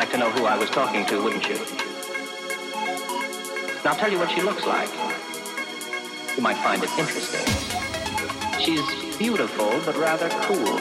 like 0.00 0.12
to 0.12 0.16
know 0.16 0.30
who 0.30 0.46
I 0.46 0.56
was 0.56 0.70
talking 0.70 1.04
to, 1.04 1.22
wouldn't 1.22 1.46
you? 1.46 1.56
Now 3.84 3.90
I'll 3.90 3.96
tell 3.98 4.10
you 4.10 4.18
what 4.18 4.30
she 4.30 4.40
looks 4.40 4.64
like. 4.64 4.88
You 6.34 6.42
might 6.42 6.56
find 6.56 6.82
it 6.82 6.88
interesting. 6.96 7.44
She's 8.58 9.18
beautiful, 9.18 9.68
but 9.84 9.94
rather 9.98 10.30
cool. 10.48 10.78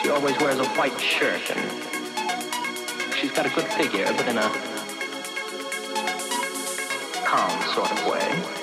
She 0.00 0.08
always 0.08 0.38
wears 0.40 0.58
a 0.58 0.64
white 0.68 0.98
shirt 0.98 1.50
and 1.54 3.14
she's 3.14 3.32
got 3.32 3.44
a 3.44 3.50
good 3.50 3.66
figure, 3.74 4.06
but 4.16 4.26
in 4.26 4.38
a 4.38 4.48
calm 7.26 7.60
sort 7.74 7.92
of 7.92 8.06
way. 8.06 8.57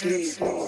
sleep. 0.00 0.59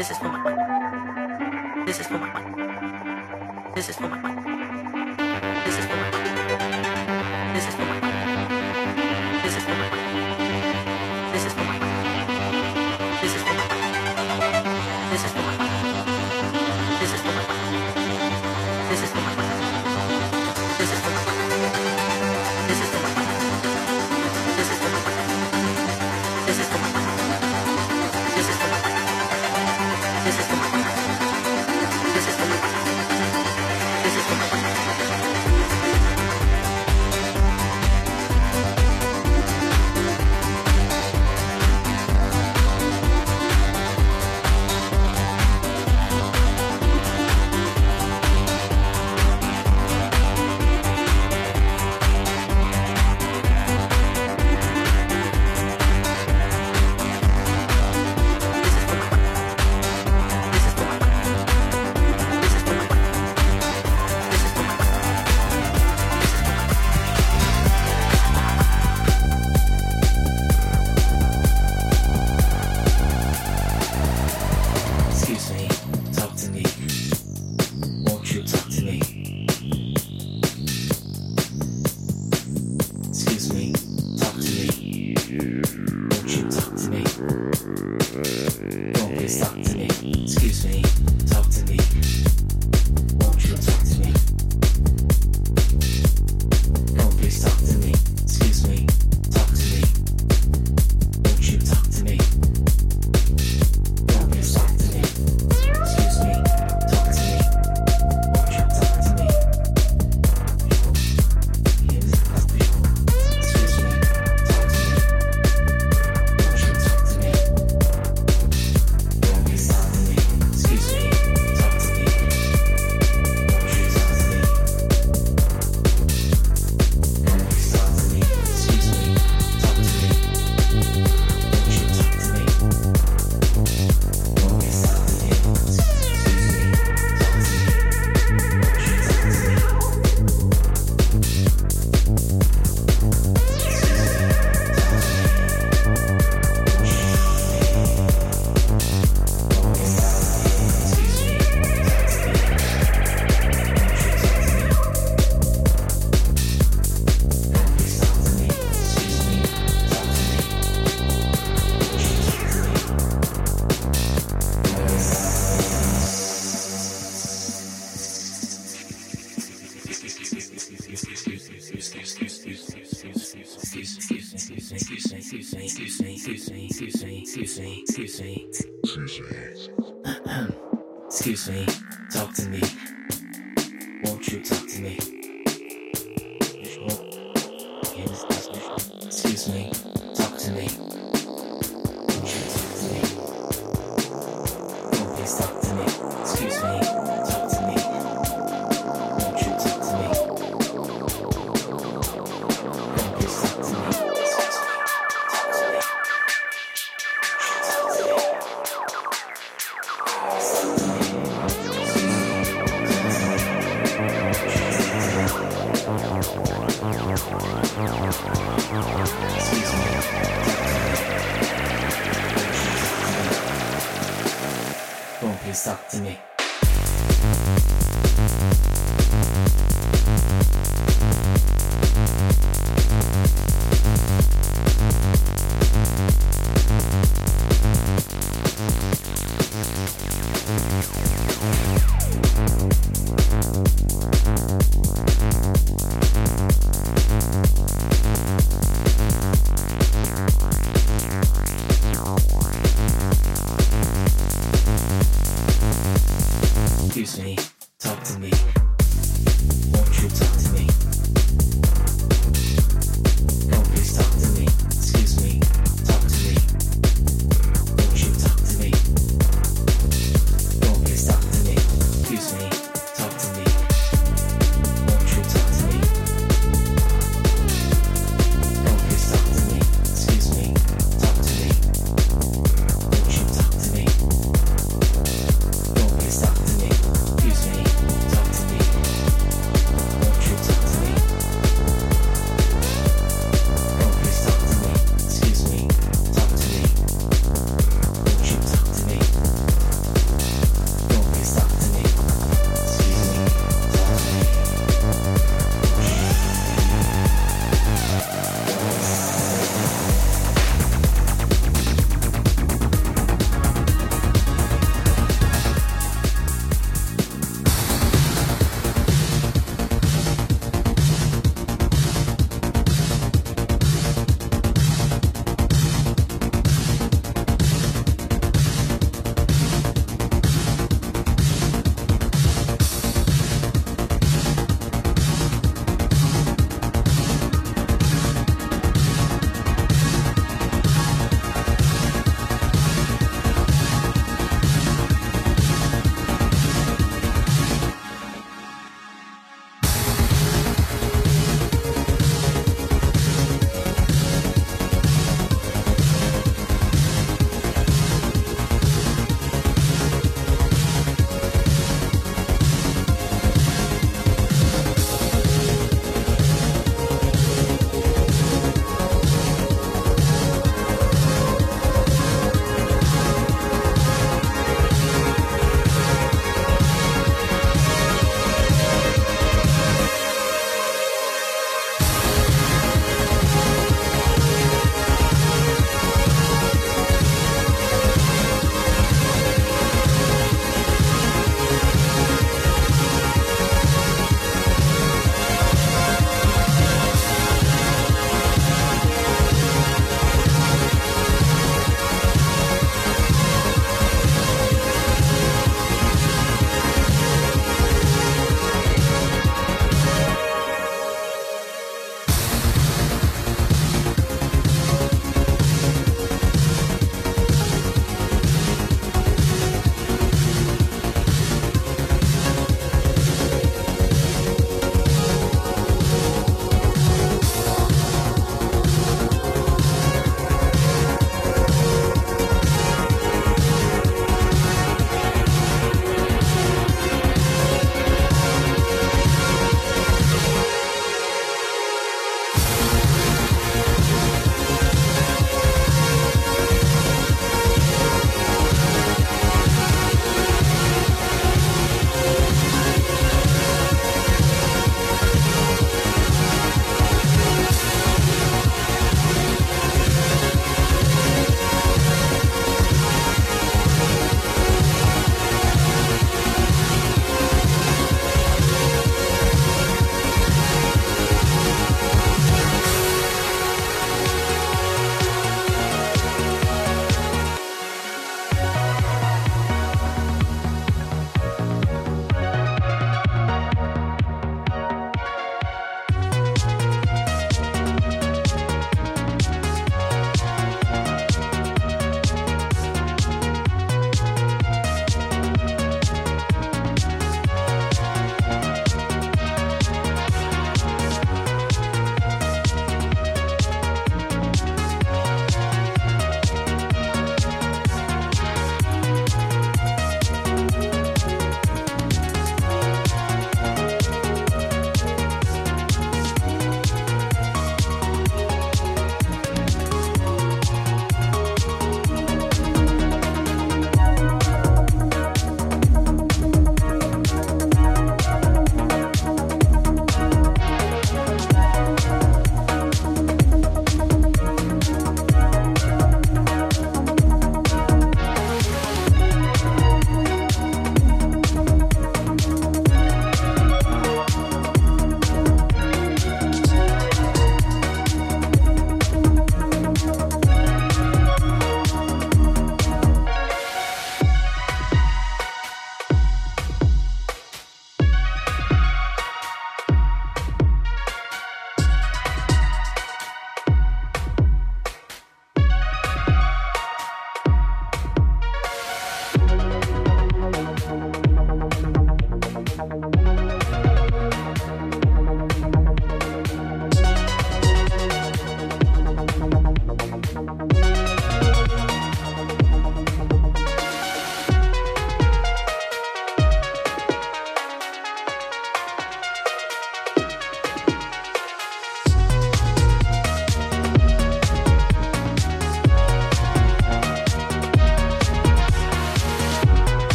This 0.00 0.12
is 0.12 0.16
for 0.16 0.28
my 0.28 0.38
mind. 0.38 1.86
This 1.86 2.00
is 2.00 2.06
for 2.06 2.16
my 2.16 2.32
mind. 2.32 3.74
This 3.74 3.90
is 3.90 3.96
for 3.96 4.08
my 4.08 4.18
mind. 4.18 5.66
This 5.66 5.78
is 5.78 5.84
for. 5.84 6.19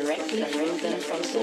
directly 0.00 0.44
through 0.44 0.76
them 0.78 1.00
from. 1.00 1.38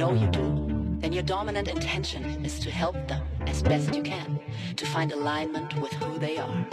know 0.00 0.14
you 0.14 0.28
do, 0.28 0.66
then 1.00 1.12
your 1.12 1.22
dominant 1.22 1.68
intention 1.68 2.24
is 2.42 2.58
to 2.58 2.70
help 2.70 2.96
them 3.06 3.22
as 3.46 3.62
best 3.62 3.94
you 3.94 4.02
can 4.02 4.40
to 4.74 4.86
find 4.86 5.12
alignment 5.12 5.78
with 5.78 5.92
who 5.92 6.18
they 6.18 6.38
are. 6.38 6.66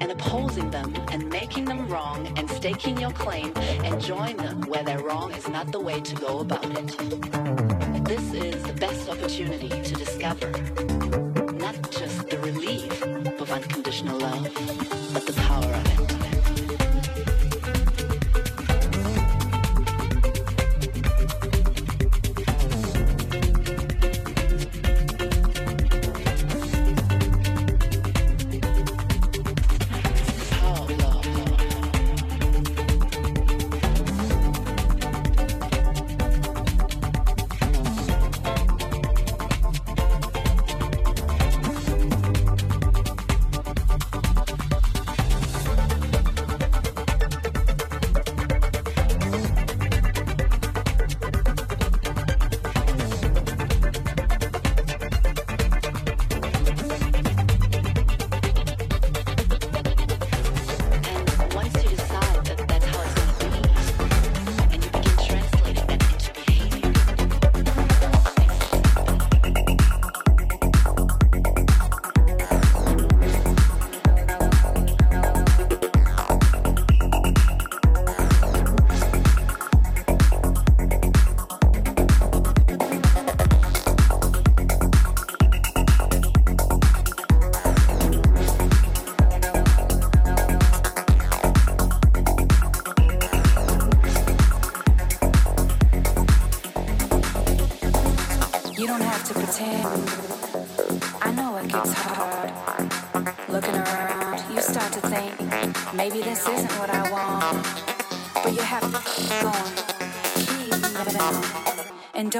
And 0.00 0.10
opposing 0.10 0.68
them 0.72 0.92
and 1.12 1.28
making 1.28 1.66
them 1.66 1.86
wrong 1.86 2.36
and 2.36 2.50
staking 2.50 3.00
your 3.00 3.12
claim 3.12 3.52
and 3.84 4.00
join 4.00 4.36
them 4.36 4.62
where 4.62 4.82
they're 4.82 4.98
wrong 4.98 5.30
is 5.30 5.46
not 5.48 5.70
the 5.70 5.78
way 5.78 6.00
to 6.00 6.14
go 6.16 6.40
about 6.40 6.64
it. 6.64 6.88
This 8.04 8.32
is 8.32 8.60
the 8.64 8.76
best 8.80 9.08
opportunity 9.08 9.68
to 9.68 9.94
discover 9.94 11.03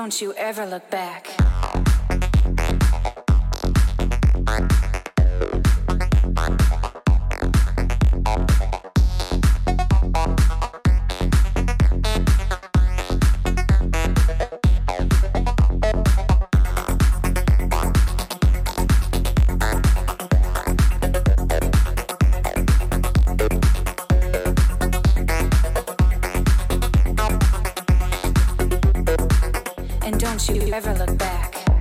Don't 0.04 0.20
you 0.20 0.34
ever 0.34 0.66
look 0.66 0.90
back. 0.90 1.33